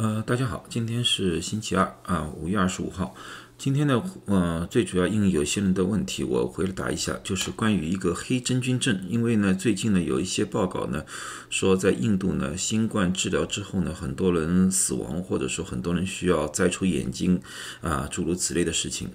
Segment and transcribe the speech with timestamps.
[0.00, 3.16] 呃，大家好，今天是星期二啊，五月二十五号。
[3.58, 9.04] 今天呢，呃，最主要因为有些人的问题，我回答一下，就是关于一个黑真菌症。
[9.08, 11.04] 因为呢，最近呢有一些报告呢，
[11.50, 17.42] 说在印度呢，新冠治疗之后呢，很多人死亡，或者说很多人需要摘除眼睛
[17.80, 19.10] 啊，诸如此类的事情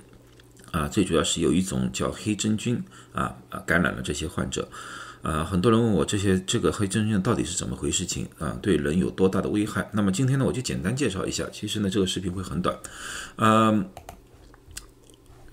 [0.71, 0.89] 啊。
[0.89, 4.68] 最主要是有一种叫黑真菌啊啊，感染了这些患者。
[5.23, 8.59] 啊，很多人问我这些这个黑真菌到底是怎么回事情啊？
[8.61, 9.89] 对人有多大的危害？
[9.93, 11.47] 那么今天呢，我就简单介绍一下。
[11.50, 12.77] 其实呢，这个视频会很短。
[13.37, 13.89] 嗯，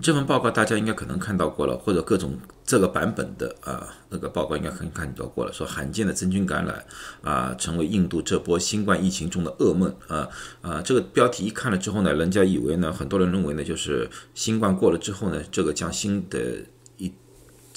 [0.03, 5.53] 这份报告大家应该可能看到过了，或者各种这个版本的啊那个报告应该可能看到过了。
[5.53, 6.85] 说罕见的真菌感染
[7.23, 10.29] 啊，成为印度这波新冠疫情中的噩梦啊
[10.63, 10.83] 啊！
[10.83, 16.65] 这个标题一看了之后呢，人家以为呢，很多人认为呢，就是新冠过了之后呢，这个将新的。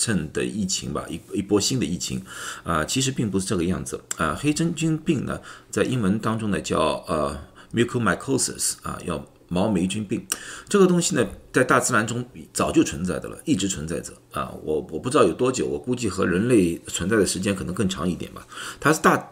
[0.04, 2.22] 趁的疫情吧，一一波新的疫情，
[2.66, 4.36] 啊，其实并不是这个样子啊。
[4.38, 5.40] 黑真菌病呢，
[5.72, 7.40] 在英文当中呢叫呃
[7.74, 10.28] mucormycosis 啊，要毛霉菌病。
[10.68, 14.54] 这个东西呢，在大自然中早就存在的了，一直存在着啊。
[14.62, 18.46] 我我不知道有多久，我估计和人类存在的时间可能更长一点吧。
[18.82, 19.32] 它是大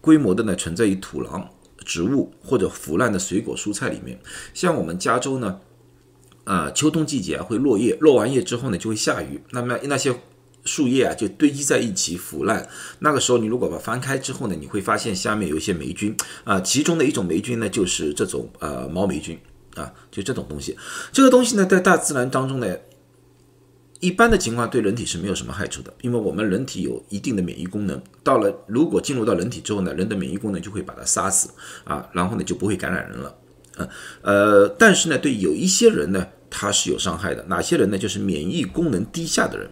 [0.00, 1.44] 规模的呢，存在于土壤、
[1.84, 4.20] 植物或者腐烂的水果、蔬菜里面。
[4.54, 5.58] 像我们加州呢。
[6.46, 10.14] 啊，秋冬季节会落叶，落完叶之后呢就会下雨，那么那些
[10.64, 12.68] 树叶啊就堆积在一起腐烂。
[13.00, 19.36] 那个时候你如果把翻开之后呢，你会发现下面有一些霉菌啊，其中的一种霉菌呢就是这种呃毛霉菌
[19.74, 20.76] 啊，就这种东西。
[21.10, 22.76] 这个东西呢在大自然当中呢，
[23.98, 28.00] 一般的情况对人体是没有什么害处的，因为我们人体有一定的免疫功能。
[28.22, 31.50] 到了如果进入到人体之后呢，人的免疫功能就会把它杀死
[31.82, 33.36] 啊，然后呢就不会感染人了。
[33.76, 33.88] 呃
[34.22, 36.24] 呃，但是呢对有一些人呢。
[36.50, 37.98] 它是有伤害的，哪些人呢？
[37.98, 39.70] 就是免疫功能低下的人。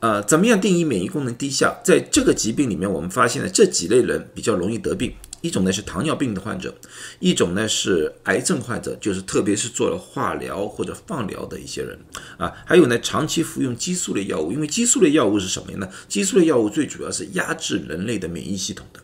[0.00, 1.76] 呃，怎么样定义免疫功能低下？
[1.84, 5.14] 在这个疾病里面，我们发现呢，这几类人比较容易得病。
[5.42, 6.74] 一种呢是糖尿病的患者，
[7.20, 11.96] 一种呢是癌症患者，就是特别是做了化疗或者放疗的一些人
[12.36, 12.52] 啊。
[12.64, 15.88] 还有呢，长期服用激素类药物，因为激素类药物是什么呢？
[16.08, 19.00] 激素类药物最主要是压制人类的免疫系统的。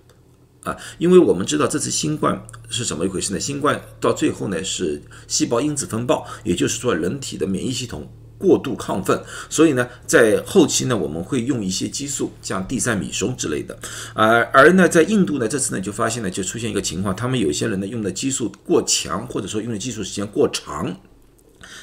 [0.64, 2.40] 啊，因为我们知道这次新冠
[2.70, 3.40] 是怎么一回事呢？
[3.40, 8.08] 新冠到最后呢是细胞因子风暴，也就是说人体的免疫系统
[8.38, 9.20] 过度亢奋，
[9.50, 13.76] 所以呢在后期呢我们会用一些激素，像地塞米松之类的。
[14.14, 20.96] 而而呢在印度呢这次呢就发现呢就出现一个情况，他们有些人呢用的激素过强，或者说用的激素时间过长，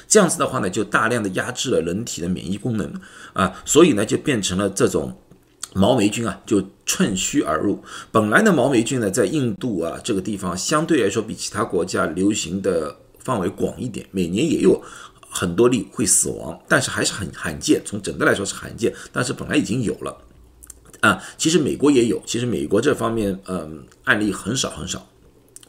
[0.08, 2.90] 这样子的话呢就大量的压制了人体的免疫功能
[3.34, 5.20] 啊，所以呢就变成了这种。
[5.74, 7.80] 毛霉菌啊，就趁虚而入。
[8.10, 14.82] 本来呢毛霉菌呢，在印度啊这个地方相对来说比其他国家流行的范围广一点，每年也有
[15.28, 17.80] 很多例会死亡，但是还是很罕见。
[17.84, 20.18] 从整个来说是罕见，但是本来已经有了
[21.00, 21.22] 啊。
[21.38, 25.06] 其实美国也有，其实美国这方面嗯案例很少很少，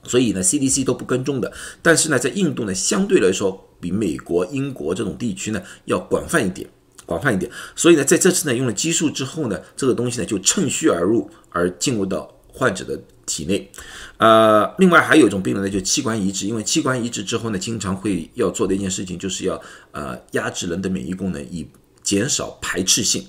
[0.04, 1.54] 所以呢 CDC 都不跟踪的。
[1.84, 6.68] 但是呢，在印度呢，相对来说比美国、英国这种地区呢要广泛一点。
[7.06, 13.70] 广泛一点，所以呢，在这次呢用了激素之后呢，这个东西呢就趁虚而入，而进入到患者的体内。
[14.18, 21.68] 呃，另外还有一种病人呢，就器官移植，因为器官移植之后呢，经常会要做的一件事情，就是要呃压制人的免疫功能，以
[22.02, 23.26] 减少排斥性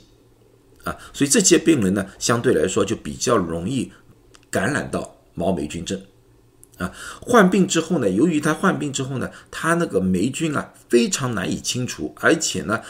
[0.84, 0.96] 啊。
[1.12, 3.90] 所以这些病人呢，相对来说就比较容易
[4.50, 6.00] 感染到毛霉菌症
[6.78, 6.92] 啊。
[7.20, 12.80] 患病之后呢，由于他患病之后呢，他那个霉菌啊非常难以清除，而且呢。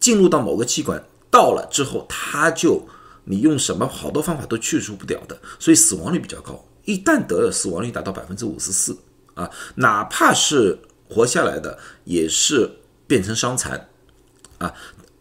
[0.00, 2.88] 进入到某个器官，到了之后，它就
[3.24, 6.64] 你用什么好多方法都去除不掉的，所以死亡率比较高。
[6.86, 8.98] 一旦得了，死亡率达到百分之五十四
[9.34, 10.78] 啊，哪怕是
[11.08, 12.68] 活下来的，也是
[13.06, 13.88] 变成伤残
[14.58, 14.74] 啊。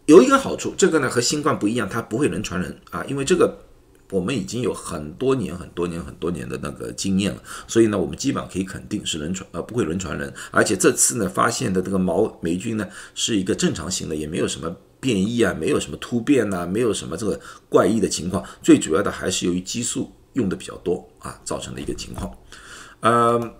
[0.05, 3.68] 有一个好处，这个呢和新冠不一样，它不会人传人啊，因为这个。
[4.11, 10.33] 我们已经有很多年、很多年、很多年的那个经验了，所以呢，我们基本上可以肯定是人传，呃，不会人传人。
[10.49, 17.39] 而且这次呢，发现的这个毛霉菌呢，是一个正常型的，也没有什么变异啊，没有什么突变呐，没有什么这个
[17.69, 18.43] 怪异的情况。
[18.63, 22.35] 最主要的还是由于激素用的比较多啊，造成的一个情况。
[23.01, 23.53] 呃，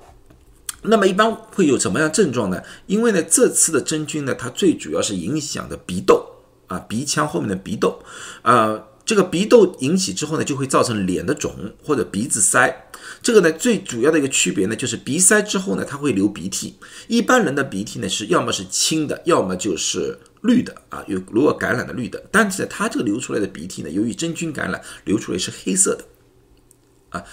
[0.82, 2.60] 那么一般会有什么样症状呢？
[2.88, 6.26] 因为呢，这次的真菌呢，它最主要是影响的鼻窦
[6.66, 8.02] 啊，鼻腔后面的鼻窦
[8.42, 8.86] 啊。
[9.10, 12.92] 这个鼻窦引起之后呢，就会造成脸的肿或者鼻子塞。
[13.24, 16.76] 这个呢，最主要的一个区别呢，就是鼻塞之后呢，它会流鼻涕。
[17.08, 22.24] 一般人的鼻涕呢，是要么是青的，要么就是绿的啊，有如果感染的绿的。
[22.32, 26.06] 但是它这个流出来的鼻涕呢，由于真菌感染，流出来是黑色的
[27.10, 27.24] 啊。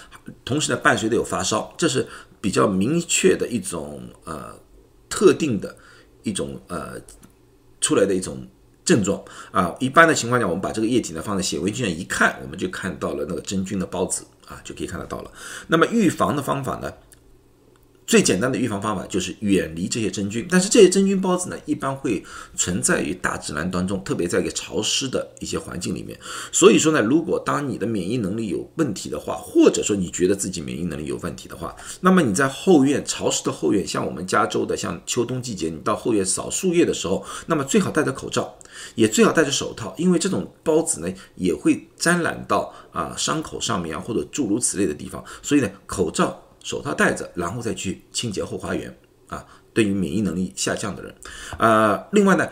[0.46, 2.06] 同时呢，伴随的有发烧，这是
[2.40, 4.58] 比较明确的一种呃
[5.10, 5.76] 特定的
[6.22, 6.98] 一种呃
[7.82, 8.48] 出来的一种。
[8.86, 15.30] 症状啊，一般的情况下，我们把这个液体呢放在显微镜上一看，我们就看到了那个真菌的孢子啊，就可以看得到了。
[15.66, 16.90] 那么预防的方法呢，
[18.06, 22.24] 最简单的预防方法就是远离这些真菌，但是这些真菌孢子呢，一般会
[22.54, 26.16] 存在于大自然当中，特别在一个潮湿的一些环境里面。
[26.52, 38.56] 所以说呢，如果当你的免疫能力有问题的话，或者说你觉得自己免疫能力有问题的话，那么你在后院潮湿的后院，像我们加州的，像秋冬季节，你到后院扫树叶的时候，那么最好戴着口罩，
[38.94, 46.44] 也最好戴着手套，因为这种孢子呢也会沾染到啊伤口上面啊，或者诸如此类的地方，所以呢，口罩。
[46.66, 48.92] 手套戴着，然后再去清洁后花园
[49.28, 49.46] 啊。
[49.72, 51.14] 对于免疫能力下降的人，
[51.58, 52.48] 呃，另外呢，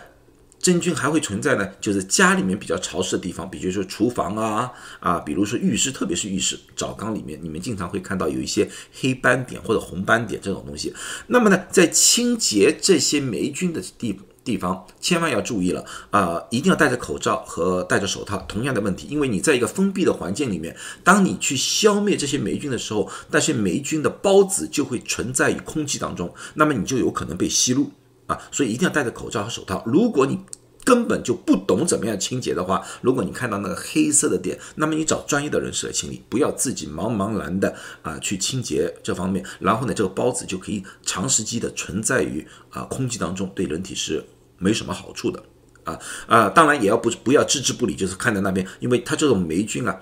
[0.61, 4.70] 真菌还会存在呢，就是家里面比较潮湿的地方，比如说厨房啊
[5.00, 10.94] 啊，比如说浴室，特别是浴室澡缸里面，你们经常会看到有一些黑斑点或者红斑点这种东西。
[11.26, 14.20] 那么呢，在清洁这些霉菌的地。
[14.44, 16.43] 地方千万要注意了啊！
[16.50, 18.37] 一定要戴着口罩和戴着手套。
[18.46, 27.91] 同样的问题，因为你在一个封闭的环境里面，当你去消灭这些霉菌的时候，那些霉菌的孢子就会存在于空气当中，那么你就有可能被吸入
[28.26, 28.38] 啊！
[28.52, 29.82] 所以一定要戴着口罩和手套。
[29.87, 30.38] 如果你
[30.85, 39.43] 根本就不懂怎么样清洁的话，如果你看到那个黑色的点，那么你找专业的人士来清理，不要自己茫茫然的啊去清洁这方面。
[39.58, 44.23] 然后呢，这个孢子就可以长时期的存在于啊空气当中，对人体是。
[44.64, 45.43] 没什么好处的
[45.84, 46.49] 啊啊！
[46.49, 50.00] 当然也要不不要置之不理，就是看在那边，因为它这种霉菌啊，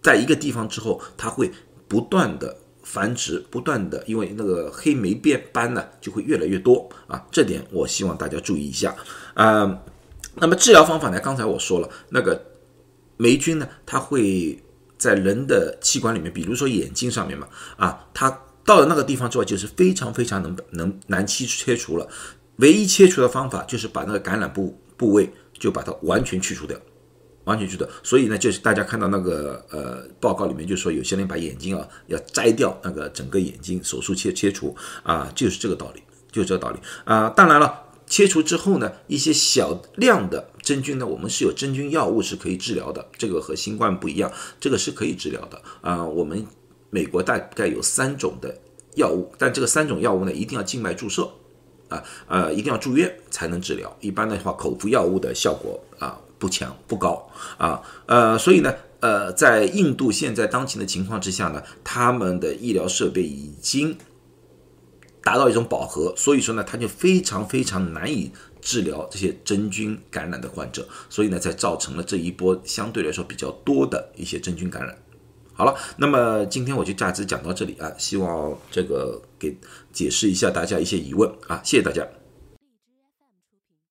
[0.00, 1.52] 在一个地方之后，它会
[1.86, 7.22] 不断的繁殖，不断的，因为那个黑霉变斑呢就会越来越多啊。
[7.30, 8.96] 这点我希望大家注意一下
[9.34, 9.78] 啊。
[10.40, 11.20] 那么治疗方法呢？
[11.20, 12.42] 刚才我说了，那个
[13.18, 14.58] 霉菌呢，它会
[14.96, 17.46] 在人的器官里面，比如说眼睛上面嘛
[17.76, 18.30] 啊，它
[18.64, 22.08] 到了那个地方之后，就是非常非常能能难切切除了。
[22.58, 25.28] 唯一切除的方法就是把那个感染部部位
[25.58, 26.76] 就把它完全去除掉，
[27.44, 27.88] 完全去掉。
[28.02, 36.02] 所以呢，就是大家看到那个呃报告里面就说，有些人把眼睛啊要摘掉那个整个眼睛手术切切除啊，就是这个道理，
[36.32, 37.28] 就是这个道理啊。
[37.30, 46.04] 当然了，切除之后呢，一些小量的真菌呢，我们是有真菌药物是可以治疗的，这个和新冠不一样，这个是可以治疗的啊。
[46.04, 46.44] 我们
[46.90, 48.58] 美国大概有三种的
[48.96, 51.30] 药物，但这个三种药物呢，一定要静脉注射。
[51.88, 53.96] 啊，呃，一定要住院才能治疗。
[54.00, 63.96] 一般的话，口服药物的效果啊不强不高啊，呃，所以呢，呃，在印度现在当前的情况之下呢，他们的医疗设备已经
[65.22, 68.30] 达到一种饱和，所以说呢，他就非常非常难以
[68.60, 74.96] 治疗这些真菌感染的患者，所以呢，才造成了这一波相对来说比较多的一些真菌感染。
[75.58, 79.58] 好了，那么今天我就大致讲到这里啊，希望这个给
[79.92, 82.06] 解释一下大家一些疑问啊，谢谢大家。